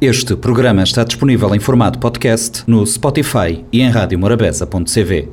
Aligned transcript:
Este 0.00 0.34
programa 0.34 0.82
está 0.82 1.04
disponível 1.04 1.54
em 1.54 1.60
formato 1.60 1.98
podcast 1.98 2.64
no 2.66 2.86
Spotify 2.86 3.62
e 3.70 3.82
em 3.82 3.90
radiomorabeza.cv. 3.90 5.28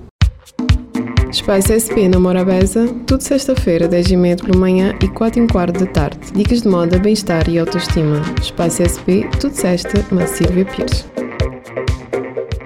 Espaço 1.31 1.71
SP 1.71 2.11
na 2.11 2.19
Morabeza, 2.19 2.85
tudo 3.05 3.23
sexta-feira, 3.23 3.87
10 3.87 4.11
e 4.11 4.17
meia 4.17 4.35
pela 4.35 4.57
manhã 4.57 4.93
e 5.01 5.07
4 5.07 5.41
e 5.41 5.47
quarto 5.47 5.79
da 5.79 5.85
tarde. 5.85 6.19
Dicas 6.33 6.63
de 6.63 6.67
moda, 6.67 6.99
bem-estar 6.99 7.47
e 7.47 7.57
autoestima. 7.57 8.21
Espaço 8.41 8.83
SP, 8.83 9.23
tudo 9.39 9.53
sexta, 9.53 10.03
na 10.11 10.27
Silvia 10.27 10.65
Pires. 10.65 11.05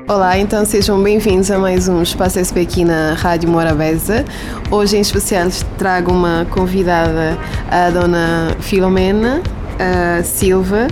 Olá, 0.08 0.40
então 0.40 0.66
sejam 0.66 1.04
bem-vindos 1.04 1.52
a 1.52 1.60
mais 1.60 1.88
um 1.88 2.02
Espaço 2.02 2.40
SP 2.42 2.66
aqui 2.66 2.84
na 2.84 3.14
Rádio 3.14 3.48
Morabeza. 3.48 4.26
Hoje 4.72 4.98
em 4.98 5.02
especial 5.02 5.50
trago 5.78 6.12
uma 6.12 6.48
convidada, 6.50 7.38
a 7.70 7.92
dona 7.92 8.58
Filomena 8.60 9.40
uh, 9.76 10.24
Silva. 10.24 10.88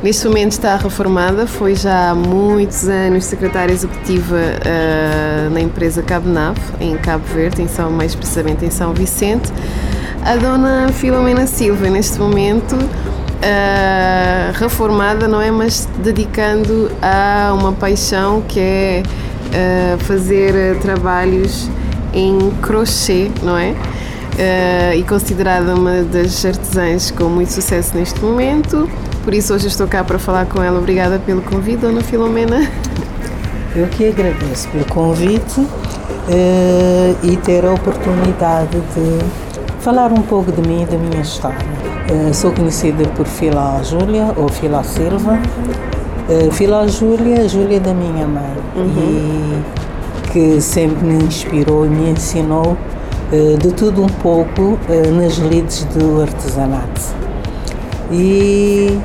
Neste 0.00 0.28
momento 0.28 0.52
está 0.52 0.76
reformada, 0.76 1.44
foi 1.44 1.74
já 1.74 2.10
há 2.10 2.14
muitos 2.14 2.88
anos 2.88 3.24
secretária 3.24 3.72
executiva 3.72 4.36
uh, 4.36 5.50
na 5.50 5.60
empresa 5.60 6.00
Cabo 6.02 6.28
em 6.80 6.96
Cabo 6.96 7.24
Verde, 7.34 7.62
em 7.62 7.66
São, 7.66 7.90
mais 7.90 8.14
precisamente 8.14 8.64
em 8.64 8.70
São 8.70 8.94
Vicente. 8.94 9.52
A 10.24 10.36
dona 10.36 10.88
Filomena 10.92 11.48
Silva, 11.48 11.90
neste 11.90 12.16
momento, 12.20 12.76
uh, 12.76 14.52
reformada, 14.54 15.26
não 15.26 15.40
é? 15.40 15.50
Mas 15.50 15.88
dedicando 15.98 16.92
a 17.02 17.52
uma 17.54 17.72
paixão 17.72 18.40
que 18.42 18.60
é 18.60 19.02
uh, 19.02 19.98
fazer 20.04 20.78
trabalhos 20.78 21.68
em 22.14 22.52
crochê, 22.62 23.32
não 23.42 23.58
é? 23.58 23.70
Uh, 23.72 24.96
e 24.96 25.02
considerada 25.02 25.74
uma 25.74 26.02
das 26.02 26.44
artesãs 26.44 27.10
com 27.10 27.24
muito 27.24 27.52
sucesso 27.52 27.96
neste 27.96 28.20
momento. 28.20 28.88
Por 29.28 29.34
isso 29.34 29.52
hoje 29.52 29.66
estou 29.66 29.86
cá 29.86 30.02
para 30.02 30.18
falar 30.18 30.46
com 30.46 30.62
ela. 30.62 30.78
Obrigada 30.78 31.18
pelo 31.18 31.42
convite, 31.42 31.80
Dona 31.80 32.00
Filomena. 32.00 32.66
Eu 33.76 33.86
que 33.88 34.08
agradeço 34.08 34.66
pelo 34.70 34.86
convite 34.86 35.60
uh, 35.60 35.68
e 37.22 37.36
ter 37.36 37.62
a 37.66 37.74
oportunidade 37.74 38.80
de 38.94 39.18
falar 39.80 40.10
um 40.12 40.22
pouco 40.22 40.50
de 40.50 40.66
mim 40.66 40.84
e 40.84 40.86
da 40.86 40.96
minha 40.96 41.20
história. 41.20 41.58
Uh, 42.10 42.32
sou 42.32 42.52
conhecida 42.52 43.06
por 43.08 43.26
Fila 43.26 43.82
Júlia 43.84 44.32
ou 44.34 44.48
Fila 44.48 44.82
Silva. 44.82 45.38
Uh, 46.30 46.50
Fila 46.50 46.88
Júlia, 46.88 47.46
Júlia 47.46 47.80
da 47.80 47.92
minha 47.92 48.26
mãe, 48.26 48.56
uhum. 48.76 49.62
e 50.24 50.30
que 50.32 50.58
sempre 50.58 51.06
me 51.06 51.24
inspirou 51.24 51.84
e 51.84 51.90
me 51.90 52.12
ensinou 52.12 52.78
de 53.60 53.74
tudo 53.74 54.02
um 54.02 54.08
pouco 54.08 54.78
nas 55.12 55.34
lides 55.34 55.84
do 55.84 56.22
artesanato. 56.22 57.27
E 58.10 58.98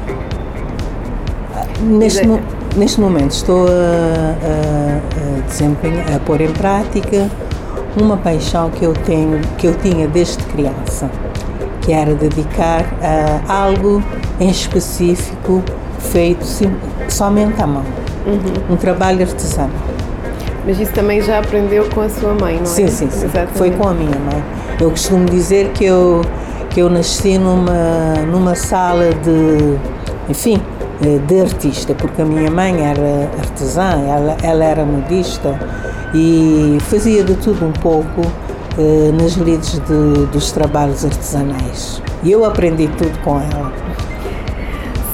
neste, 1.81 2.25
no, 2.25 2.39
neste 2.75 2.99
momento 2.99 3.31
estou 3.31 3.67
a, 3.67 3.69
a, 3.69 6.13
a 6.13 6.15
a 6.15 6.19
pôr 6.19 6.41
em 6.41 6.51
prática 6.51 7.29
uma 7.99 8.17
paixão 8.17 8.69
que 8.69 8.85
eu 8.85 8.93
tenho, 8.93 9.39
que 9.57 9.67
eu 9.67 9.75
tinha 9.75 10.07
desde 10.07 10.43
criança, 10.45 11.09
que 11.81 11.91
era 11.91 12.15
dedicar 12.15 12.85
a 13.01 13.53
algo 13.53 14.01
em 14.39 14.49
específico 14.49 15.61
feito 15.99 16.45
sim, 16.45 16.73
somente 17.07 17.61
à 17.61 17.67
mão, 17.67 17.83
uhum. 18.25 18.73
um 18.73 18.77
trabalho 18.77 19.21
artesano. 19.21 19.73
Mas 20.65 20.79
isso 20.79 20.93
também 20.93 21.21
já 21.21 21.39
aprendeu 21.39 21.89
com 21.89 22.01
a 22.01 22.09
sua 22.09 22.33
mãe, 22.33 22.55
não 22.55 22.63
é? 22.63 22.65
Sim, 22.65 22.87
sim, 22.87 23.09
sim. 23.11 23.27
Foi 23.53 23.69
com 23.71 23.87
a 23.87 23.93
minha 23.93 24.17
mãe. 24.17 24.41
Eu 24.79 24.89
costumo 24.89 25.25
dizer 25.25 25.71
que 25.73 25.83
eu 25.83 26.21
que 26.73 26.79
eu 26.79 26.89
nasci 26.89 27.37
numa, 27.37 28.25
numa 28.25 28.55
sala 28.55 29.13
de, 29.13 29.77
enfim, 30.27 30.59
eh, 31.05 31.19
de 31.19 31.41
artista, 31.41 31.93
porque 31.93 32.21
a 32.21 32.25
minha 32.25 32.49
mãe 32.49 32.83
era 32.83 33.29
artesã, 33.37 34.01
ela, 34.07 34.35
ela 34.41 34.65
era 34.65 34.83
modista 34.83 35.57
e 36.15 36.77
fazia 36.81 37.23
de 37.23 37.35
tudo 37.35 37.65
um 37.65 37.71
pouco 37.73 38.21
eh, 38.77 39.11
nas 39.13 39.33
lides 39.33 39.73
de, 39.73 40.25
dos 40.31 40.51
trabalhos 40.51 41.05
artesanais. 41.05 42.01
E 42.23 42.31
eu 42.31 42.43
aprendi 42.43 42.87
tudo 42.97 43.17
com 43.23 43.39
ela 43.39 43.71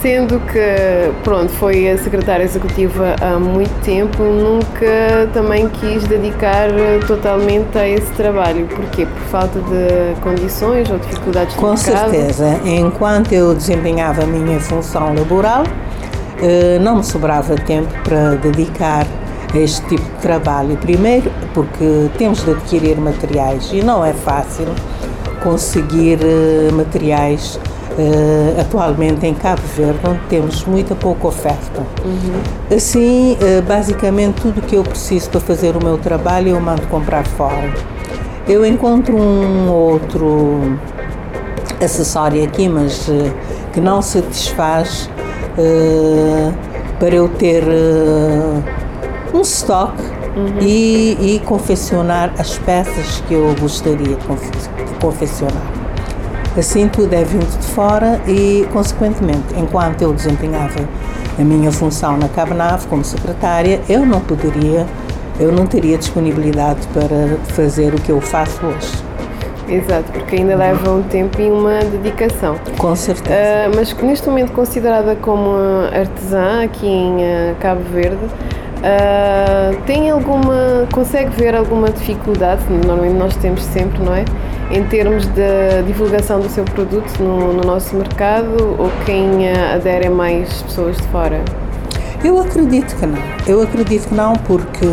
sendo 0.02 0.40
que, 0.40 1.12
pronto, 1.24 1.52
foi 1.54 1.90
a 1.90 1.98
secretária 1.98 2.44
executiva 2.44 3.16
há 3.22 3.38
muito 3.38 3.74
tempo, 3.84 4.24
nunca 4.24 5.30
também 5.34 5.68
quis 5.70 6.04
dedicar 6.06 6.70
totalmente 7.06 7.78
a 7.78 7.88
esse 7.88 8.12
trabalho. 8.14 8.66
Porquê? 8.68 9.06
Por 9.06 9.22
falta 9.24 9.60
de 9.60 10.20
condições 10.22 10.90
ou 10.90 10.98
dificuldades? 11.00 11.56
Com 11.56 11.76
certeza. 11.76 12.60
Enquanto 12.66 13.34
eu 13.34 13.54
desempenhava 13.54 14.24
a 14.24 14.26
minha 14.26 14.60
função 14.60 15.14
laboral, 15.14 15.64
eh, 16.42 16.80
não 16.80 16.98
me 16.98 17.04
sobrava 17.04 17.56
tempo 17.56 17.94
para 18.04 18.36
dedicar 18.36 19.06
a 19.54 19.58
este 19.58 19.86
tipo 19.88 20.04
de 20.04 20.22
trabalho. 20.22 20.78
Primeiro, 20.78 21.30
porque 21.54 22.10
temos 22.18 22.44
de 22.46 22.52
adquirir 22.52 22.98
materiais 22.98 23.70
e 23.74 23.82
não 23.82 24.06
é 24.06 24.14
fácil 24.14 24.68
conseguir 25.44 26.20
eh, 26.22 26.72
materiais 26.72 27.60
uh, 28.00 28.62
atualmente 28.62 29.26
em 29.26 29.34
Cabo 29.34 29.62
Verde, 29.76 30.00
onde 30.08 30.20
temos 30.30 30.64
muita 30.66 30.96
pouca 30.96 31.28
oferta. 31.28 31.82
Uhum. 32.04 32.76
Assim, 32.76 33.34
uh, 33.34 33.62
basicamente, 33.64 34.42
tudo 34.42 34.62
que 34.62 34.76
eu 34.76 34.84
preciso 34.84 35.30
para 35.30 35.40
fazer 35.42 35.76
o 35.76 35.84
meu 35.84 35.98
trabalho 35.98 36.50
eu 36.50 36.60
mando 36.60 36.82
comprar 36.88 37.26
fora. 37.26 37.74
Eu 38.48 38.66
encontro 38.66 39.16
um 39.16 39.70
outro 39.70 40.78
acessório 41.84 42.44
aqui, 42.44 42.68
mas 42.68 43.08
uh, 43.08 43.32
que 43.74 43.80
não 43.80 44.02
satisfaz 44.02 45.10
para 46.98 47.14
eu 47.14 47.28
ter 47.28 47.64
um 49.34 49.42
stock 49.42 49.94
uhum. 50.36 50.60
e, 50.62 51.36
e 51.36 51.42
confeccionar 51.46 52.32
as 52.40 52.58
peças 52.58 53.22
que 53.28 53.34
eu 53.34 53.54
gostaria 53.60 54.16
de 54.16 54.26
confeccionar. 55.02 55.79
Assim 56.58 56.88
tudo 56.88 57.14
é 57.14 57.24
vindo 57.24 57.46
de 57.60 57.68
fora 57.68 58.20
e, 58.28 58.68
consequentemente, 58.74 59.54
enquanto 59.56 60.02
eu 60.02 60.14
desempenhava 60.14 60.80
a 61.38 61.44
minha 61.44 61.72
função 61.72 62.18
na 62.18 62.28
Cabnave 62.28 62.88
como 62.88 63.04
secretária, 63.04 63.80
eu 63.88 64.06
não 64.06 64.20
poderia, 64.20 64.86
eu 65.40 65.52
não 65.52 65.66
teria 65.66 65.98
disponibilidade 65.98 66.86
para 66.88 67.38
fazer 67.54 67.94
o 67.94 68.02
que 68.02 68.12
eu 68.12 68.20
faço 68.20 68.66
hoje. 68.66 69.10
Exato, 69.70 70.12
porque 70.12 70.38
ainda 70.38 70.56
leva 70.56 70.92
um 70.92 71.04
tempo 71.04 71.40
e 71.40 71.50
uma 71.50 71.80
dedicação. 71.80 72.56
Com 72.78 72.96
certeza. 72.96 73.36
Uh, 73.36 73.76
mas 73.76 73.94
neste 73.94 74.28
momento 74.28 74.52
considerada 74.52 75.16
como 75.16 75.56
artesã 75.94 76.64
aqui 76.64 76.88
em 76.88 77.18
uh, 77.18 77.56
Cabo 77.60 77.84
Verde, 77.92 78.18
uh, 78.80 79.82
tem 79.86 80.10
alguma, 80.10 80.88
consegue 80.94 81.30
ver 81.36 81.56
alguma 81.56 81.90
dificuldade? 81.90 82.64
Normalmente 82.70 83.16
nós 83.16 83.36
temos 83.38 83.64
sempre, 83.64 84.00
não 84.04 84.14
é? 84.14 84.26
em 84.72 84.84
termos 84.84 85.26
de 85.26 85.84
divulgação 85.88 86.40
do 86.40 86.50
seu 86.50 86.64
produto 86.64 87.12
no, 87.20 87.54
no 87.54 87.64
nosso 87.64 87.96
mercado 87.96 88.76
ou 88.78 88.92
quem 89.06 89.50
adere 89.52 90.06
é 90.06 90.10
mais 90.10 90.62
pessoas 90.62 90.96
de 90.98 91.04
fora? 91.08 91.44
Eu 92.24 92.40
acredito 92.40 92.96
que 92.96 93.06
não. 93.06 93.18
Eu 93.48 93.62
acredito 93.62 94.10
que 94.10 94.14
não 94.14 94.34
porque 94.34 94.86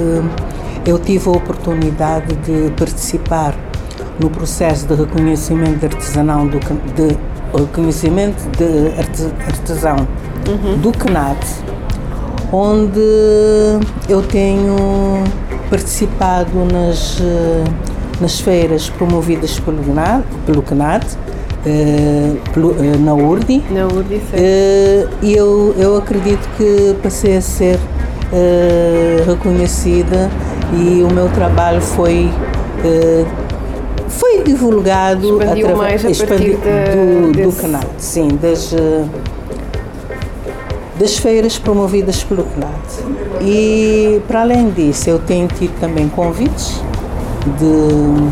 eu 0.86 0.98
tive 0.98 1.28
a 1.28 1.32
oportunidade 1.32 2.34
de 2.36 2.70
participar 2.70 3.54
no 4.18 4.30
processo 4.30 4.86
de 4.86 4.94
reconhecimento 4.94 5.78
de 5.80 5.86
artesanal 5.86 6.46
do 6.46 6.58
de 6.58 7.16
reconhecimento 7.54 8.48
de 8.56 8.92
artesão 9.46 9.96
uhum. 10.48 10.78
do 10.78 10.92
CNAD, 10.92 11.38
onde 12.52 13.00
eu 14.08 14.22
tenho 14.22 15.24
participado 15.68 16.64
nas 16.64 17.20
eh, 17.20 17.64
nas 18.20 18.40
feiras 18.40 18.88
promovidas 18.88 19.58
pelo 19.60 19.82
CNAD, 19.82 20.24
pelo 20.46 20.62
CNAD 20.62 21.06
pelo, 22.52 22.70
uh, 22.70 22.98
na 23.00 23.12
URDI. 23.12 23.64
Na 23.70 23.86
URDI, 23.86 24.22
E 25.20 25.34
eu, 25.34 25.74
eu 25.76 25.96
acredito 25.96 26.48
que 26.56 26.94
passei 27.02 27.36
a 27.36 27.40
ser 27.40 27.78
reconhecida 29.26 30.30
e 30.72 31.02
o 31.02 31.12
meu 31.12 31.28
trabalho 31.30 31.80
foi 31.80 32.30
foi 34.08 34.42
divulgado 34.42 35.42
Expandiu 35.42 35.76
mais 35.76 36.04
a 36.04 36.10
expandiu, 36.10 36.58
do, 36.58 37.32
desse... 37.32 37.48
do 37.48 37.52
CNAD, 37.52 37.86
sim, 37.98 38.28
das 38.40 38.72
das 40.98 41.18
feiras 41.18 41.58
promovidas 41.58 42.24
pelo 42.24 42.44
CNAD. 42.44 42.72
E, 43.42 44.20
para 44.26 44.40
além 44.42 44.70
disso, 44.70 45.10
eu 45.10 45.18
tenho 45.18 45.46
tido 45.48 45.78
também 45.78 46.08
convites 46.08 46.80
de, 47.58 48.22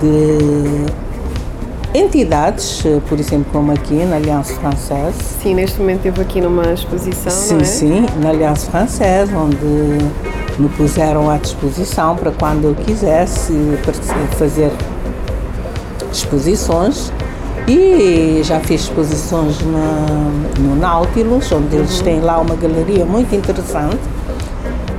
de 0.00 1.98
entidades, 1.98 2.82
por 3.08 3.18
exemplo, 3.20 3.46
como 3.52 3.72
aqui 3.72 4.04
na 4.04 4.16
Aliança 4.16 4.54
Française. 4.54 5.16
Sim, 5.42 5.54
neste 5.54 5.78
momento 5.78 6.06
esteve 6.06 6.20
aqui 6.20 6.40
numa 6.40 6.72
exposição, 6.72 7.30
sim, 7.30 7.58
é? 7.60 7.64
Sim, 7.64 8.06
na 8.20 8.30
Aliança 8.30 8.70
Française, 8.70 9.32
onde 9.34 9.64
me 10.58 10.68
puseram 10.76 11.30
à 11.30 11.36
disposição 11.36 12.16
para 12.16 12.32
quando 12.32 12.64
eu 12.64 12.74
quisesse 12.74 13.52
fazer 14.38 14.72
exposições 16.12 17.12
E 17.66 18.42
já 18.42 18.60
fiz 18.60 18.82
exposições 18.82 19.58
na, 19.62 20.06
no 20.60 20.76
Nautilus, 20.76 21.50
onde 21.50 21.76
eles 21.76 22.00
têm 22.00 22.20
lá 22.20 22.38
uma 22.38 22.54
galeria 22.54 23.06
muito 23.06 23.34
interessante. 23.34 24.00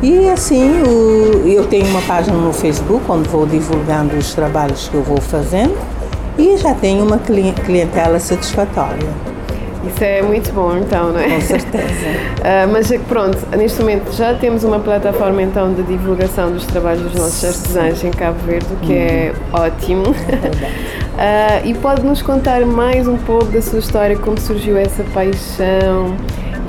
E 0.02 0.30
assim, 0.30 0.82
o, 0.84 1.48
eu 1.48 1.66
tenho 1.68 1.86
uma 1.88 2.02
página 2.02 2.36
no 2.36 2.52
Facebook 2.52 3.04
onde 3.10 3.30
vou 3.30 3.46
divulgando 3.46 4.16
os 4.16 4.34
trabalhos 4.34 4.88
que 4.88 4.96
eu 4.96 5.04
vou 5.04 5.22
fazendo 5.22 5.76
e 6.38 6.58
já 6.58 6.74
tenho 6.74 7.04
uma 7.04 7.20
clientela 7.20 8.20
satisfatória. 8.20 9.10
Isso 9.88 10.04
é 10.04 10.22
muito 10.22 10.52
bom, 10.52 10.76
então, 10.78 11.12
não 11.12 11.20
é? 11.20 11.30
Com 11.30 11.42
certeza. 11.42 11.86
uh, 11.86 12.68
mas 12.74 12.92
é 12.92 12.98
pronto, 12.98 13.38
neste 13.56 13.80
momento 13.80 14.12
já 14.12 14.34
temos 14.34 14.64
uma 14.64 14.80
plataforma 14.80 15.42
então 15.44 15.74
de 15.74 15.84
divulgação 15.84 16.52
dos 16.52 16.66
trabalhos 16.66 17.04
dos 17.04 17.14
nossos 17.14 17.46
artesãos 17.46 18.04
em 18.04 18.12
Cabo 18.12 18.40
Verde, 18.46 18.66
o 18.74 18.78
que 18.78 18.94
é 18.94 19.34
uhum. 19.34 19.58
é 19.58 19.66
ótimo. 19.66 20.04
É 20.28 21.05
uh, 21.16 21.66
e 21.66 21.74
pode 21.74 22.06
nos 22.06 22.22
contar 22.22 22.66
mais 22.66 23.08
um 23.08 23.18
pouco 23.18 23.46
da 23.46 23.62
sua 23.62 23.80
história, 23.80 24.18
como 24.18 24.40
surgiu 24.40 24.78
essa 24.78 25.04
paixão 25.14 26.16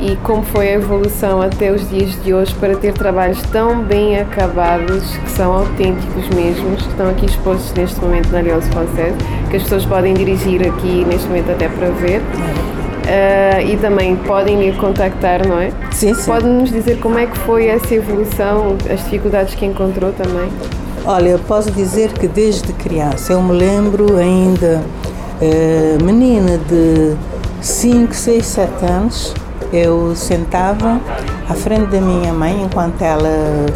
e 0.00 0.16
como 0.16 0.42
foi 0.42 0.68
a 0.68 0.72
evolução 0.74 1.40
até 1.40 1.72
os 1.72 1.88
dias 1.88 2.22
de 2.22 2.34
hoje 2.34 2.54
para 2.56 2.76
ter 2.76 2.92
trabalhos 2.92 3.40
tão 3.50 3.82
bem 3.82 4.18
acabados, 4.18 5.16
que 5.16 5.30
são 5.30 5.52
autênticos 5.52 6.28
mesmos, 6.30 6.82
que 6.82 6.88
estão 6.90 7.08
aqui 7.08 7.26
expostos 7.26 7.72
neste 7.72 8.00
momento 8.00 8.30
na 8.30 8.38
Aliança 8.38 8.70
Francesa, 8.72 9.16
que 9.50 9.56
as 9.56 9.62
pessoas 9.62 9.84
podem 9.86 10.14
dirigir 10.14 10.66
aqui 10.66 11.04
neste 11.04 11.26
momento 11.28 11.50
até 11.50 11.68
para 11.68 11.88
ver. 11.90 12.20
Uh, 13.06 13.72
e 13.72 13.76
também 13.76 14.16
podem 14.16 14.56
me 14.56 14.72
contactar, 14.72 15.46
não 15.46 15.60
é? 15.60 15.70
Sim, 15.92 16.12
sim. 16.12 16.26
Pode-nos 16.26 16.70
dizer 16.70 16.98
como 16.98 17.16
é 17.18 17.26
que 17.26 17.38
foi 17.38 17.68
essa 17.68 17.94
evolução, 17.94 18.76
as 18.92 19.04
dificuldades 19.04 19.54
que 19.54 19.64
encontrou 19.64 20.12
também? 20.12 20.50
Olha, 21.08 21.28
eu 21.28 21.38
posso 21.38 21.70
dizer 21.70 22.12
que 22.14 22.26
desde 22.26 22.72
criança, 22.72 23.32
eu 23.32 23.40
me 23.40 23.52
lembro 23.52 24.16
ainda 24.16 24.82
uh, 25.40 26.04
menina 26.04 26.58
de 26.58 27.14
5, 27.62 28.12
6, 28.12 28.44
7 28.44 28.84
anos, 28.84 29.34
eu 29.72 30.16
sentava 30.16 31.00
à 31.48 31.54
frente 31.54 31.92
da 31.92 32.00
minha 32.00 32.32
mãe 32.32 32.60
enquanto 32.60 33.00
ela 33.02 33.28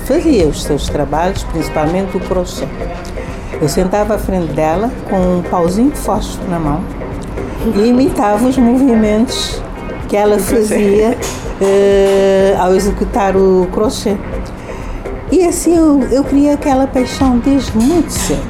fazia 0.07 0.49
os 0.49 0.65
seus 0.65 0.89
trabalhos, 0.89 1.45
principalmente 1.45 2.17
o 2.17 2.21
crochê. 2.21 2.67
Eu 3.63 3.69
sentava 3.69 4.17
à 4.17 4.19
frente 4.19 4.53
dela 4.53 4.91
com 5.09 5.39
um 5.39 5.43
pauzinho 5.43 5.93
de 5.93 5.99
fósforo 5.99 6.51
na 6.51 6.59
mão 6.59 6.81
e 7.77 7.87
imitava 7.91 8.45
os 8.45 8.59
movimentos 8.59 9.63
que 10.09 10.17
ela 10.17 10.37
fazia 10.41 11.17
uh, 11.61 12.61
ao 12.61 12.75
executar 12.75 13.37
o 13.37 13.69
crochê. 13.71 14.17
E 15.33 15.45
assim 15.45 15.77
eu, 15.77 16.03
eu 16.11 16.25
criei 16.25 16.53
aquela 16.53 16.87
paixão 16.87 17.39
desde 17.39 17.77
muito 17.77 18.11
cedo. 18.11 18.43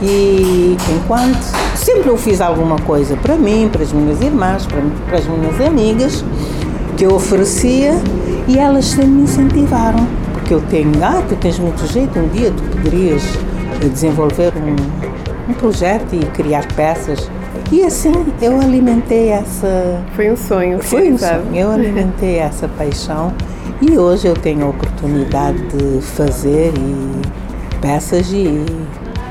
E 0.00 0.76
enquanto 0.96 1.42
sempre 1.76 2.08
eu 2.08 2.16
fiz 2.16 2.40
alguma 2.40 2.76
coisa 2.76 3.16
para 3.16 3.36
mim, 3.36 3.68
para 3.70 3.82
as 3.82 3.92
minhas 3.92 4.20
irmãs, 4.20 4.64
para, 4.66 4.80
para 5.06 5.18
as 5.18 5.26
minhas 5.26 5.60
amigas, 5.60 6.24
que 6.96 7.04
eu 7.04 7.14
oferecia 7.14 7.94
e 8.46 8.58
elas 8.58 8.86
sempre 8.86 9.08
me 9.08 9.22
incentivaram. 9.22 10.06
Porque 10.32 10.54
eu 10.54 10.60
tenho, 10.62 10.92
ah, 11.02 11.22
tu 11.28 11.36
tens 11.36 11.58
muito 11.58 11.86
jeito, 11.86 12.18
um 12.18 12.28
dia 12.28 12.50
tu 12.50 12.62
poderias 12.76 13.22
desenvolver 13.92 14.52
um, 14.56 15.50
um 15.50 15.54
projeto 15.54 16.14
e 16.14 16.24
criar 16.26 16.66
peças. 16.74 17.30
E 17.70 17.84
assim 17.84 18.12
eu 18.40 18.58
alimentei 18.60 19.28
essa. 19.28 20.00
Foi 20.16 20.30
um 20.30 20.36
sonho, 20.36 20.82
Foi 20.82 21.12
um 21.12 21.18
sonho. 21.18 21.54
Eu 21.54 21.70
alimentei 21.70 22.38
essa 22.38 22.66
paixão 22.66 23.32
e 23.80 23.98
hoje 23.98 24.26
eu 24.26 24.34
tenho 24.34 24.66
a 24.66 24.68
oportunidade 24.70 25.58
de 25.68 26.00
fazer 26.00 26.72
e 26.76 27.78
peças 27.80 28.30
e 28.32 28.64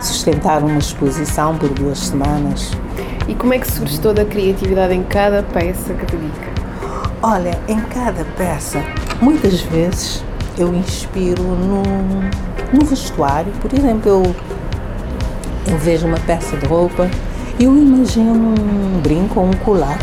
sustentar 0.02 0.64
uma 0.64 0.78
exposição 0.78 1.58
por 1.58 1.70
duas 1.70 2.00
semanas. 2.00 2.72
E 3.28 3.36
como 3.36 3.54
é 3.54 3.60
que 3.60 3.70
surge 3.70 4.00
toda 4.00 4.22
a 4.22 4.26
criatividade 4.26 4.94
em 4.94 5.04
cada 5.04 5.44
peça 5.44 5.94
que 5.94 6.06
dedica? 6.06 6.52
Olha, 7.22 7.60
em 7.68 7.80
cada 7.82 8.24
peça, 8.38 8.82
muitas 9.22 9.62
vezes 9.62 10.24
eu 10.58 10.74
inspiro 10.74 11.44
no, 11.44 11.84
no 12.74 12.86
vestuário. 12.86 13.52
Por 13.62 13.74
exemplo, 13.74 14.10
eu, 14.10 14.36
eu 15.68 15.78
vejo 15.78 16.08
uma 16.08 16.20
peça 16.20 16.56
de 16.56 16.66
roupa 16.66 17.10
eu 17.60 17.76
imagino 17.76 18.54
um 18.54 19.00
brinco 19.02 19.40
ou 19.40 19.48
um 19.48 19.54
colar 19.54 19.98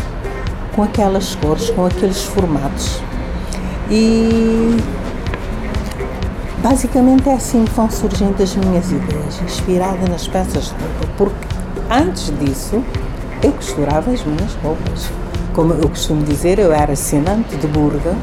com 0.75 0.83
aquelas 0.83 1.35
cores, 1.35 1.69
com 1.69 1.85
aqueles 1.85 2.21
formatos. 2.23 3.01
E 3.89 4.77
basicamente 6.63 7.29
é 7.29 7.33
assim 7.33 7.63
que 7.63 7.71
vão 7.73 7.89
surgindo 7.89 8.41
as 8.41 8.55
minhas 8.55 8.91
ideias, 8.91 9.41
inspirada 9.43 10.07
nas 10.09 10.27
peças 10.27 10.65
de 10.65 10.71
roupa, 10.71 11.07
porque 11.17 11.47
antes 11.91 12.33
disso 12.39 12.83
eu 13.43 13.51
costurava 13.51 14.11
as 14.11 14.23
minhas 14.23 14.53
roupas. 14.63 15.09
Como 15.53 15.73
eu 15.73 15.87
costumo 15.87 16.23
dizer, 16.23 16.57
eu 16.57 16.73
era 16.73 16.93
assinante 16.93 17.55
de 17.55 17.67
burda. 17.67 18.15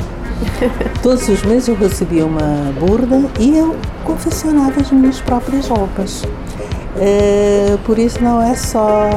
Todos 1.03 1.29
os 1.29 1.43
meses 1.45 1.69
eu 1.69 1.77
recebia 1.77 2.27
uma 2.27 2.73
burda 2.79 3.23
e 3.39 3.57
eu 3.57 3.77
confeccionava 4.05 4.81
as 4.81 4.91
minhas 4.91 5.21
próprias 5.21 5.69
roupas. 5.69 6.25
Uh, 6.95 7.79
por 7.85 7.99
isso 7.99 8.23
não 8.23 8.43
é 8.43 8.55
só 8.55 9.09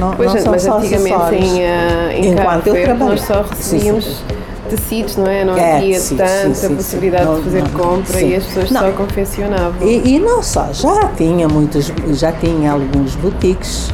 não, 0.00 0.16
pois, 0.16 0.34
não 0.34 0.40
são 0.40 0.52
mas 0.52 0.62
só 0.62 0.78
antigamente 0.78 1.12
acessórios. 1.14 1.52
Em, 1.52 1.60
uh, 1.60 2.10
em 2.12 2.32
Enquanto 2.32 2.66
eu 2.66 2.82
trabalho. 2.82 3.10
nós 3.10 3.20
só 3.20 3.42
recebíamos 3.42 4.04
sim, 4.04 4.14
sim. 4.14 4.39
Tecidos, 4.70 5.16
não 5.16 5.26
é? 5.26 5.44
Não 5.44 5.56
é, 5.56 5.76
havia 5.76 5.98
sim, 6.00 6.16
tanta 6.16 6.70
possibilidade 6.70 7.24
não, 7.24 7.36
de 7.36 7.42
fazer 7.42 7.62
não, 7.62 7.70
compra 7.70 8.20
e 8.22 8.36
as 8.36 8.44
pessoas 8.44 8.68
só 8.68 8.92
confeccionavam. 8.92 9.86
E, 9.86 10.16
e, 10.16 10.18
não 10.18 10.42
só, 10.42 10.72
já 10.72 11.08
tinha 11.16 11.48
muitos, 11.48 11.92
já 12.12 12.32
tinha 12.32 12.72
alguns 12.72 13.14
boutiques, 13.16 13.92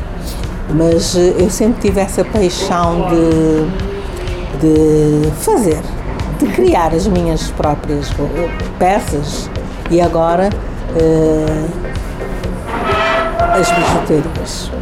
mas 0.75 1.17
eh, 1.17 1.35
eu 1.39 1.51
sempre 1.51 1.81
tive 1.89 2.01
essa 2.01 2.25
paixão 2.25 3.09
de, 3.09 3.67
de 4.61 5.31
fazer, 5.41 5.81
de 6.39 6.47
criar 6.49 6.95
as 6.95 7.07
minhas 7.07 7.51
próprias 7.53 8.11
peças 8.79 9.51
e 9.91 10.01
agora 10.01 10.51
uh, 10.95 11.87
as 13.59 13.71
bijuterias. 13.71 14.76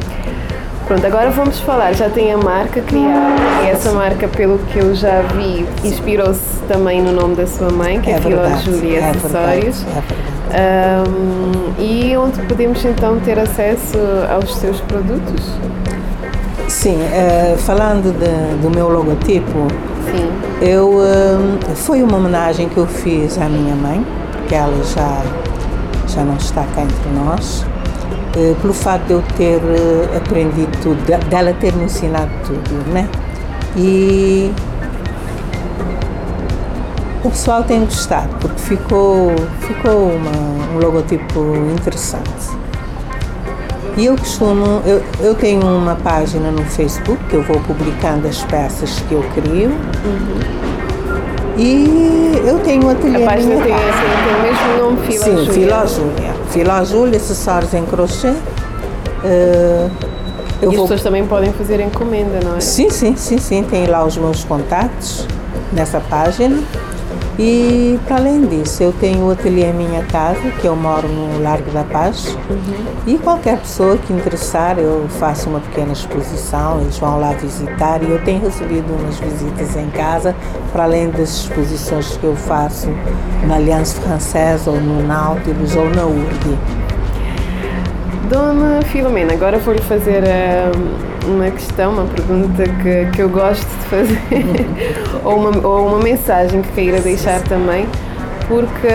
Pronto, 0.86 1.06
agora 1.06 1.30
vamos 1.30 1.60
falar. 1.60 1.94
Já 1.94 2.10
tem 2.10 2.32
a 2.32 2.36
marca 2.36 2.82
criada 2.82 3.40
e 3.64 3.70
essa 3.70 3.90
marca, 3.92 4.28
pelo 4.28 4.58
que 4.58 4.78
eu 4.78 4.94
já 4.94 5.22
vi, 5.34 5.66
inspirou-se 5.82 6.60
também 6.68 7.00
no 7.00 7.12
nome 7.12 7.34
da 7.34 7.46
sua 7.46 7.70
mãe, 7.70 8.00
que 8.00 8.10
é, 8.10 8.14
é 8.14 8.20
Fila 8.20 8.56
Júlia 8.58 8.98
é 8.98 9.10
Acessórios. 9.10 9.82
Verdade, 9.82 10.06
é 10.50 11.02
um, 11.08 11.82
e 11.82 12.16
onde 12.16 12.40
podemos 12.42 12.84
então 12.84 13.18
ter 13.20 13.38
acesso 13.38 13.98
aos 14.30 14.54
seus 14.56 14.80
produtos? 14.82 15.44
Sim, 16.68 16.96
uh, 16.96 17.56
falando 17.58 18.12
de, 18.12 18.62
do 18.62 18.70
meu 18.70 18.88
logotipo, 18.88 19.68
Sim. 20.10 20.30
eu 20.60 20.90
uh, 20.90 21.76
foi 21.76 22.02
uma 22.02 22.18
homenagem 22.18 22.68
que 22.68 22.76
eu 22.76 22.86
fiz 22.86 23.38
à 23.38 23.48
minha 23.48 23.74
mãe, 23.74 24.04
porque 24.32 24.54
ela 24.54 24.82
já 24.84 25.22
já 26.08 26.22
não 26.22 26.36
está 26.36 26.64
cá 26.74 26.82
entre 26.82 27.10
nós. 27.24 27.66
Eh, 28.36 28.54
pelo 28.60 28.74
fato 28.74 29.04
de 29.06 29.12
eu 29.12 29.22
ter 29.36 29.60
eh, 29.62 30.16
aprendido 30.16 30.70
tudo, 30.82 31.28
dela 31.28 31.52
ter 31.54 31.72
me 31.74 31.84
ensinado 31.84 32.30
tudo, 32.44 32.92
né? 32.92 33.08
E 33.76 34.52
o 37.22 37.30
pessoal 37.30 37.62
tem 37.62 37.84
gostado, 37.84 38.28
porque 38.40 38.60
ficou, 38.60 39.32
ficou 39.60 40.10
uma, 40.10 40.74
um 40.74 40.78
logotipo 40.78 41.40
interessante. 41.72 42.54
E 43.96 44.06
eu 44.06 44.16
costumo, 44.16 44.82
eu, 44.84 45.00
eu 45.20 45.34
tenho 45.36 45.64
uma 45.64 45.94
página 45.94 46.50
no 46.50 46.64
Facebook 46.64 47.22
que 47.30 47.34
eu 47.34 47.42
vou 47.44 47.60
publicando 47.60 48.26
as 48.26 48.42
peças 48.42 48.98
que 49.08 49.14
eu 49.14 49.24
crio. 49.34 49.70
Uhum. 49.70 50.64
E 51.56 52.42
eu 52.44 52.58
tenho 52.58 52.84
um 52.84 52.90
ateliê 52.90 53.22
A 53.22 53.30
página 53.30 53.62
tem, 53.62 53.72
assim, 53.72 53.82
tem 54.24 54.34
o 54.34 54.42
mesmo 54.42 54.82
nome, 54.82 55.06
Fila 55.06 55.24
Sim, 55.24 55.52
Fila 55.52 55.86
Júlia. 55.86 56.33
Fila 56.54 56.84
Júlia, 56.84 57.16
acessórios 57.16 57.74
em 57.74 57.84
crochê. 57.84 58.28
Uh, 58.28 59.90
e 60.62 60.66
as 60.66 60.72
vou... 60.72 60.82
pessoas 60.82 61.02
também 61.02 61.26
podem 61.26 61.52
fazer 61.52 61.80
encomenda, 61.80 62.38
não 62.44 62.56
é? 62.56 62.60
Sim, 62.60 62.88
sim, 62.90 63.16
sim, 63.16 63.38
sim. 63.38 63.64
Tem 63.64 63.86
lá 63.86 64.04
os 64.04 64.16
meus 64.16 64.44
contatos 64.44 65.26
nessa 65.72 65.98
página. 65.98 66.62
E 67.38 67.98
para 68.06 68.16
além 68.16 68.46
disso, 68.46 68.82
eu 68.82 68.92
tenho 68.92 69.26
o 69.26 69.30
ateliê 69.30 69.70
em 69.70 69.74
minha 69.74 70.04
casa, 70.04 70.40
que 70.60 70.66
eu 70.66 70.76
moro 70.76 71.08
no 71.08 71.42
Largo 71.42 71.68
da 71.72 71.82
Paz. 71.82 72.36
Uhum. 72.48 72.58
E 73.06 73.18
qualquer 73.18 73.58
pessoa 73.58 73.96
que 73.96 74.12
interessar, 74.12 74.78
eu 74.78 75.08
faço 75.18 75.50
uma 75.50 75.58
pequena 75.58 75.92
exposição, 75.92 76.80
eles 76.80 76.96
vão 76.98 77.18
lá 77.18 77.32
visitar. 77.32 78.02
E 78.04 78.10
eu 78.10 78.22
tenho 78.22 78.40
recebido 78.40 78.86
umas 78.94 79.18
visitas 79.18 79.76
em 79.76 79.90
casa, 79.90 80.34
para 80.72 80.84
além 80.84 81.10
das 81.10 81.30
exposições 81.30 82.16
que 82.16 82.24
eu 82.24 82.36
faço 82.36 82.88
na 83.48 83.56
Aliança 83.56 84.00
Francesa, 84.00 84.70
ou 84.70 84.80
no 84.80 85.04
Nautilus, 85.04 85.74
ou 85.74 85.90
na 85.90 86.04
URG. 86.04 86.56
Dona 88.28 88.82
Filomena, 88.82 89.32
agora 89.32 89.58
vou-lhe 89.58 89.82
fazer. 89.82 90.22
Uh 90.22 91.14
uma 91.26 91.50
questão, 91.50 91.92
uma 91.92 92.04
pergunta 92.04 92.62
que, 92.64 93.10
que 93.16 93.22
eu 93.22 93.28
gosto 93.28 93.66
de 93.66 93.84
fazer, 93.86 94.20
ou, 95.24 95.36
uma, 95.36 95.66
ou 95.66 95.86
uma 95.86 95.98
mensagem 95.98 96.60
que 96.62 96.72
queira 96.72 97.00
deixar 97.00 97.40
também 97.42 97.86
porque 98.46 98.88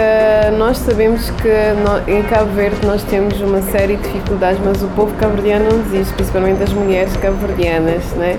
nós 0.57 0.77
sabemos 0.77 1.31
que 1.31 2.12
em 2.12 2.21
Cabo 2.24 2.51
Verde 2.51 2.86
nós 2.86 3.03
temos 3.03 3.41
uma 3.41 3.62
série 3.63 3.95
de 3.95 4.03
dificuldades, 4.03 4.62
mas 4.63 4.83
o 4.83 4.88
povo 4.89 5.12
cabo-verdiano 5.15 5.65
não 5.71 5.81
desiste, 5.81 6.13
principalmente 6.13 6.62
as 6.62 6.71
mulheres 6.71 7.15
cabo-verdianas, 7.17 8.03
né? 8.13 8.38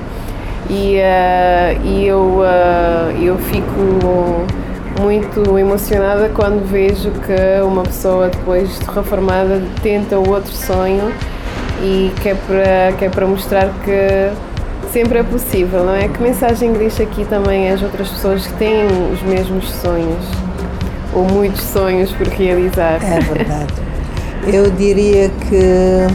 E, 0.68 0.98
uh, 0.98 1.84
e 1.84 2.06
eu, 2.06 2.20
uh, 2.20 3.10
eu 3.20 3.36
fico 3.38 4.46
muito 5.00 5.58
emocionada 5.58 6.28
quando 6.28 6.64
vejo 6.64 7.10
que 7.10 7.62
uma 7.64 7.82
pessoa 7.82 8.28
depois 8.28 8.78
de 8.78 8.84
reformada 8.84 9.62
tenta 9.82 10.18
outro 10.18 10.52
sonho 10.52 11.12
e 11.82 12.12
que 12.20 12.28
é 12.28 12.34
para, 12.34 12.92
que 12.98 13.04
é 13.06 13.08
para 13.08 13.26
mostrar 13.26 13.70
que 13.82 14.30
sempre 14.92 15.18
é 15.18 15.22
possível, 15.22 15.84
não 15.84 15.94
é? 15.94 16.08
Que 16.08 16.22
mensagem 16.22 16.72
deixa 16.74 17.02
aqui 17.02 17.24
também 17.24 17.70
às 17.70 17.82
outras 17.82 18.10
pessoas 18.10 18.46
que 18.46 18.52
têm 18.54 18.84
os 19.12 19.22
mesmos 19.22 19.70
sonhos 19.70 20.24
ou 21.14 21.24
muitos 21.24 21.62
sonhos 21.62 22.12
por 22.12 22.26
realizar? 22.28 23.00
É 23.02 23.20
verdade. 23.20 23.72
Eu 24.46 24.70
diria 24.70 25.30
que 25.48 26.06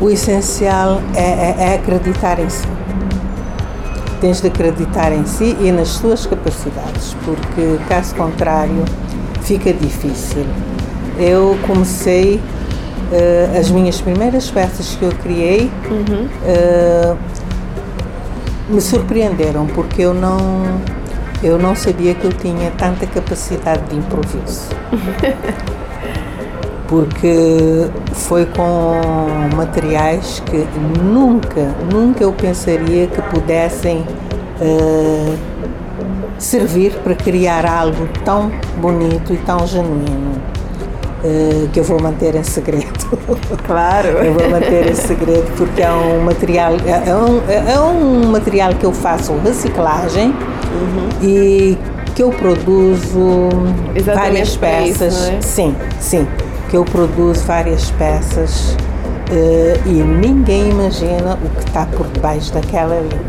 o 0.00 0.10
essencial 0.10 1.00
é, 1.14 1.20
é, 1.20 1.54
é 1.58 1.74
acreditar 1.74 2.40
em 2.40 2.48
si. 2.48 2.66
Tens 4.22 4.40
de 4.40 4.46
acreditar 4.46 5.12
em 5.12 5.26
si 5.26 5.56
e 5.60 5.72
nas 5.72 5.88
suas 5.88 6.26
capacidades, 6.26 7.16
porque 7.24 7.76
caso 7.88 8.14
contrário 8.14 8.84
fica 9.42 9.72
difícil. 9.72 10.46
Eu 11.18 11.58
comecei 11.66 12.36
uh, 12.36 13.58
as 13.58 13.68
minhas 13.68 14.00
primeiras 14.00 14.48
peças 14.48 14.94
que 14.94 15.02
eu 15.04 15.10
criei 15.24 15.68
uhum. 15.90 16.28
uh, 16.44 17.18
me 18.68 18.80
surpreenderam 18.80 19.66
porque 19.66 20.02
eu 20.02 20.14
não 20.14 20.38
eu 21.42 21.58
não 21.58 21.74
sabia 21.74 22.14
que 22.14 22.24
eu 22.24 22.32
tinha 22.32 22.70
tanta 22.78 23.04
capacidade 23.08 23.82
de 23.90 23.96
improviso. 23.96 24.68
porque 26.92 27.88
foi 28.12 28.44
com 28.44 29.00
materiais 29.56 30.42
que 30.44 30.58
nunca, 31.02 31.74
nunca 31.90 32.22
eu 32.22 32.34
pensaria 32.34 33.06
que 33.06 33.22
pudessem 33.30 34.04
uh, 34.60 35.38
servir 36.36 36.92
para 37.02 37.14
criar 37.14 37.64
algo 37.64 38.06
tão 38.26 38.52
bonito 38.76 39.32
e 39.32 39.38
tão 39.38 39.66
genuíno. 39.66 40.42
Uh, 41.24 41.68
que 41.68 41.80
eu 41.80 41.84
vou 41.84 41.98
manter 41.98 42.34
em 42.34 42.42
segredo. 42.42 42.92
Claro. 43.64 44.08
eu 44.08 44.34
vou 44.34 44.50
manter 44.50 44.90
em 44.90 44.94
segredo 44.94 45.50
porque 45.56 45.80
é 45.80 45.90
um 45.90 46.24
material 46.24 46.72
é, 46.84 47.08
é 47.08 47.14
um, 47.14 47.70
é 47.70 47.80
um 47.80 48.30
material 48.30 48.74
que 48.74 48.84
eu 48.84 48.92
faço 48.92 49.32
reciclagem 49.44 50.28
uhum. 50.28 51.08
e 51.22 51.78
que 52.14 52.22
eu 52.22 52.30
produzo 52.30 53.48
Exatamente 53.94 54.04
várias 54.04 54.56
peças. 54.56 55.14
Isso, 55.14 55.30
é? 55.30 55.40
Sim, 55.40 55.76
sim 56.00 56.26
que 56.72 56.76
eu 56.78 56.86
produzo 56.86 57.44
várias 57.44 57.90
peças 57.90 58.70
uh, 58.70 59.86
e 59.86 59.92
ninguém 59.92 60.70
imagina 60.70 61.34
o 61.44 61.50
que 61.50 61.68
está 61.68 61.84
por 61.84 62.06
debaixo 62.06 62.50
daquela 62.50 62.98
linha. 62.98 63.20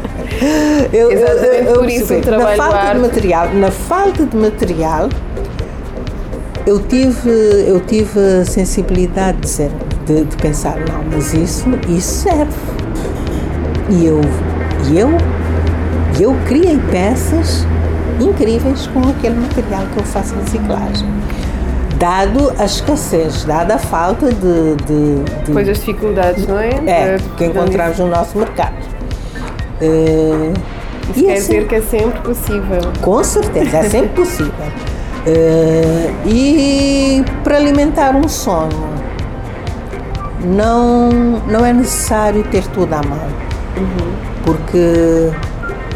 eu, 0.90 1.12
Exatamente 1.12 1.44
eu, 1.44 1.74
eu, 1.74 1.74
por 1.74 1.90
isso 1.90 2.14
o 2.14 2.20
trabalho 2.22 2.56
na 2.56 2.70
falta 2.70 2.94
de 2.94 3.00
material, 3.00 3.48
na 3.52 3.70
falta 3.70 4.24
de 4.24 4.34
material, 4.34 5.08
eu 6.66 6.80
tive, 6.80 7.30
eu 7.66 7.80
tive 7.80 8.18
a 8.18 8.46
sensibilidade 8.46 9.36
de, 9.36 9.42
dizer, 9.42 9.70
de, 10.06 10.24
de 10.24 10.36
pensar, 10.38 10.76
não, 10.76 11.04
mas 11.12 11.34
isso, 11.34 11.68
isso 11.86 12.22
serve. 12.22 12.54
E 13.90 14.06
eu, 14.06 14.22
e 14.90 14.98
eu, 14.98 15.10
eu 16.18 16.34
criei 16.46 16.78
peças 16.90 17.66
incríveis 18.18 18.86
com 18.86 19.00
aquele 19.00 19.34
material 19.34 19.82
que 19.92 19.98
eu 19.98 20.04
faço 20.04 20.34
reciclagem 20.34 21.18
dado 21.98 22.52
a 22.58 22.64
escassez, 22.64 23.44
dada 23.44 23.74
a 23.74 23.78
falta 23.78 24.32
de, 24.32 24.76
de, 24.86 25.24
de 25.44 25.52
pois 25.52 25.68
as 25.68 25.78
dificuldades, 25.78 26.46
não 26.46 26.58
é? 26.58 26.70
É, 26.86 27.16
que 27.36 27.44
encontramos 27.44 27.98
no 27.98 28.08
nosso 28.08 28.38
mercado. 28.38 28.76
Uh, 29.80 30.52
Isso 31.10 31.24
quer 31.24 31.32
assim, 31.32 31.40
dizer 31.40 31.68
que 31.68 31.74
é 31.74 31.82
sempre 31.82 32.20
possível. 32.20 32.80
Com 33.00 33.24
certeza, 33.24 33.78
é 33.78 33.82
sempre 33.84 34.08
possível. 34.08 34.66
Uh, 35.26 36.28
e 36.28 37.24
para 37.42 37.56
alimentar 37.56 38.14
um 38.14 38.28
sonho, 38.28 38.88
não, 40.44 41.10
não 41.46 41.66
é 41.66 41.72
necessário 41.72 42.44
ter 42.44 42.64
tudo 42.68 42.94
à 42.94 43.02
mão. 43.02 43.18
Uhum. 43.76 44.12
Porque 44.44 45.30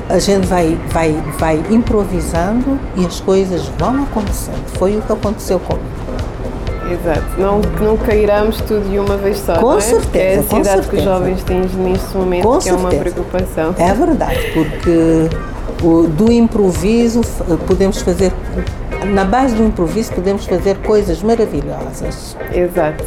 a 0.09 0.19
gente 0.19 0.47
vai, 0.47 0.79
vai, 0.89 1.13
vai 1.39 1.63
improvisando 1.71 2.79
e 2.97 3.07
as 3.07 3.21
coisas 3.21 3.69
vão 3.79 4.03
acontecendo. 4.05 4.65
Foi 4.79 4.97
o 4.97 5.03
que 5.03 5.13
aconteceu 5.13 5.59
comigo. 5.61 5.87
Exato, 6.91 7.41
não, 7.41 7.61
não 7.81 7.97
cairamos 7.97 8.59
tudo 8.59 8.89
de 8.91 8.99
uma 8.99 9.17
vez 9.17 9.39
só. 9.39 9.57
Com 9.57 9.79
é? 9.79 9.81
certeza. 9.81 10.19
é 10.19 10.37
a 10.37 10.41
ansiedade 10.41 10.89
que 10.89 10.97
os 10.97 11.03
jovens 11.03 11.43
têm 11.45 11.61
neste 11.61 12.17
momento, 12.17 12.43
Com 12.43 12.59
que 12.59 12.65
certeza. 12.65 12.87
é 12.87 12.91
uma 12.91 13.01
preocupação. 13.01 13.75
É 13.79 13.95
verdade, 13.95 14.53
porque 14.53 15.29
o, 15.83 16.03
do 16.07 16.31
improviso 16.31 17.23
podemos 17.67 18.03
fazer, 18.03 18.33
na 19.07 19.25
base 19.25 19.55
do 19.55 19.65
improviso, 19.65 20.13
podemos 20.13 20.45
fazer 20.45 20.77
coisas 20.79 21.23
maravilhosas. 21.23 22.37
Exato. 22.53 23.05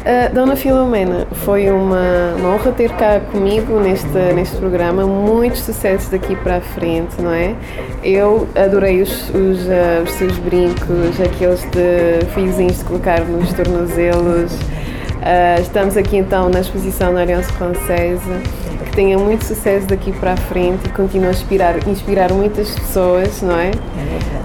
Uh, 0.00 0.34
Dona 0.34 0.56
Filomena, 0.56 1.26
foi 1.44 1.70
uma, 1.70 2.34
uma, 2.38 2.54
honra 2.54 2.72
ter 2.72 2.90
cá 2.92 3.20
comigo 3.20 3.78
neste, 3.80 4.08
neste 4.34 4.56
programa. 4.56 5.04
Muitos 5.06 5.60
sucessos 5.60 6.08
daqui 6.08 6.34
para 6.36 6.56
a 6.56 6.60
frente, 6.62 7.20
não 7.20 7.30
é? 7.30 7.54
Eu 8.02 8.48
adorei 8.56 9.02
os, 9.02 9.28
os, 9.28 9.66
uh, 9.66 10.02
os 10.02 10.10
seus 10.12 10.38
brincos, 10.38 11.20
aqueles 11.20 11.60
de 11.70 12.24
fiozinhos 12.32 12.78
de 12.78 12.84
colocar 12.84 13.20
nos 13.20 13.52
tornozelos. 13.52 14.52
Uh, 14.54 15.60
estamos 15.60 15.94
aqui 15.98 16.16
então 16.16 16.48
na 16.48 16.60
exposição 16.60 17.12
na 17.12 17.20
Aliança 17.20 17.52
Francesa. 17.52 18.40
Que 18.86 18.96
tenha 18.96 19.18
muito 19.18 19.44
sucesso 19.44 19.86
daqui 19.86 20.12
para 20.12 20.32
a 20.32 20.36
frente 20.36 20.86
e 20.86 20.88
continue 20.88 21.28
a 21.28 21.30
inspirar, 21.30 21.86
inspirar 21.86 22.32
muitas 22.32 22.70
pessoas, 22.70 23.42
não 23.42 23.56
é? 23.60 23.70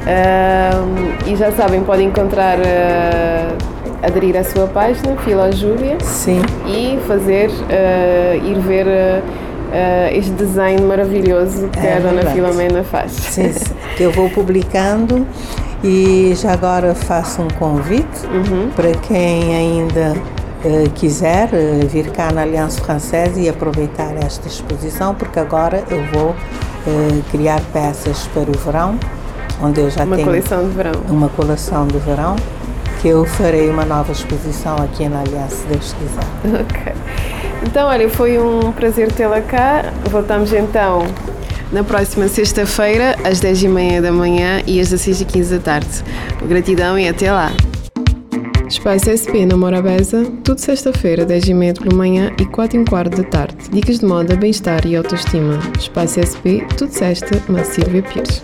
é 0.05 0.69
e 1.25 1.35
já 1.37 1.51
sabem, 1.53 1.81
podem 1.81 2.09
encontrar 2.09 2.57
aderir 4.05 4.37
à 4.37 4.43
sua 4.43 4.67
página, 4.67 5.15
Fila 5.17 5.51
Júlia. 5.51 5.97
Sim. 6.01 6.41
E 6.67 6.99
fazer, 7.07 7.49
uh, 7.49 8.45
ir 8.45 8.59
ver 8.59 8.87
uh, 8.87 10.15
este 10.15 10.31
design 10.31 10.81
maravilhoso 10.83 11.67
que 11.69 11.79
é 11.79 11.97
a 11.97 11.99
Dona 11.99 12.25
Filomena 12.31 12.83
faz. 12.83 13.11
Sim, 13.11 13.51
sim, 13.51 13.73
que 13.97 14.03
eu 14.03 14.11
vou 14.11 14.29
publicando 14.29 15.25
e 15.83 16.33
já 16.35 16.53
agora 16.53 16.95
faço 16.95 17.41
um 17.41 17.47
convite 17.47 18.25
uhum. 18.27 18.69
para 18.75 18.91
quem 18.93 19.55
ainda 19.55 20.13
uh, 20.63 20.89
quiser 20.91 21.49
vir 21.87 22.11
cá 22.11 22.31
na 22.31 22.43
Aliança 22.43 22.81
Francesa 22.81 23.39
e 23.39 23.49
aproveitar 23.49 24.15
esta 24.23 24.47
exposição, 24.47 25.13
porque 25.15 25.39
agora 25.39 25.83
eu 25.89 26.03
vou 26.13 26.29
uh, 26.29 27.23
criar 27.31 27.61
peças 27.73 28.27
para 28.33 28.49
o 28.49 28.57
verão, 28.57 28.97
onde 29.61 29.81
eu 29.81 29.89
já 29.89 30.03
uma 30.03 30.15
tenho 30.15 30.27
uma 30.27 30.35
coleção 30.35 30.67
de 30.67 30.75
verão. 30.75 30.93
Uma 31.09 31.29
coleção 31.29 31.87
de 31.87 31.97
verão 31.97 32.35
que 33.01 33.07
eu 33.07 33.25
farei 33.25 33.69
uma 33.69 33.85
nova 33.85 34.11
exposição 34.11 34.75
aqui 34.77 35.07
na 35.07 35.21
Aliança, 35.21 35.55
se 35.55 35.67
Deus 35.67 35.93
quiser. 35.93 36.61
Ok. 36.61 36.93
Então, 37.63 37.87
olha, 37.87 38.09
foi 38.09 38.37
um 38.37 38.71
prazer 38.71 39.11
tê-la 39.11 39.41
cá. 39.41 39.91
Voltamos 40.09 40.53
então 40.53 41.05
na 41.71 41.83
próxima 41.83 42.27
sexta-feira, 42.27 43.15
às 43.23 43.41
10h30 43.41 44.01
da 44.01 44.11
manhã 44.11 44.61
e 44.65 44.79
às 44.79 44.89
16h15 44.89 45.49
da 45.49 45.59
tarde. 45.59 46.03
Gratidão 46.47 46.97
e 46.97 47.07
até 47.07 47.31
lá. 47.31 47.51
Espaço 48.67 49.09
SP 49.13 49.45
na 49.45 49.55
Morabeza, 49.55 50.25
tudo 50.43 50.59
sexta-feira, 50.59 51.25
10h30 51.25 51.89
da 51.89 51.95
manhã 51.95 52.31
e 52.39 52.45
4 52.45 52.79
h 52.79 52.89
quarto 52.89 53.17
da 53.21 53.23
tarde. 53.23 53.55
Dicas 53.71 53.99
de 53.99 54.05
moda, 54.05 54.35
bem-estar 54.35 54.85
e 54.85 54.95
autoestima. 54.95 55.59
Espaço 55.77 56.19
SP, 56.23 56.65
tudo 56.77 56.91
sexta, 56.91 57.41
na 57.47 57.63
Silvia 57.63 58.01
Pires. 58.01 58.43